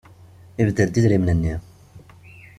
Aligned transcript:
Ibeddel-d 0.61 0.99
idrimen-nni. 0.99 1.55